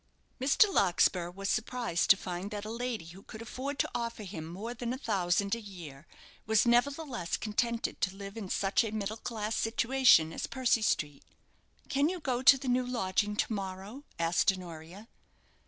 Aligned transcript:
Mr. 0.39 0.65
Larkspur 0.73 1.29
was 1.29 1.47
surprised 1.47 2.09
to 2.09 2.17
find 2.17 2.49
that 2.49 2.65
a 2.65 2.71
lady 2.71 3.05
who 3.05 3.21
could 3.21 3.39
afford 3.43 3.77
to 3.77 3.91
offer 3.93 4.23
him 4.23 4.47
more 4.47 4.73
than 4.73 4.93
a 4.93 4.97
thousand 4.97 5.53
a 5.53 5.59
year, 5.61 6.07
was 6.47 6.65
nevertheless 6.65 7.37
contented 7.37 8.01
to 8.01 8.15
live 8.15 8.35
in 8.35 8.49
such 8.49 8.83
a 8.83 8.89
middle 8.91 9.17
class 9.17 9.55
situation 9.55 10.33
as 10.33 10.47
Percy 10.47 10.81
Street. 10.81 11.23
"Can 11.87 12.09
you 12.09 12.19
go 12.19 12.41
to 12.41 12.57
the 12.57 12.67
new 12.67 12.83
lodging 12.87 13.35
to 13.35 13.53
morrow?" 13.53 14.03
asked 14.17 14.51
Honoria. 14.51 15.07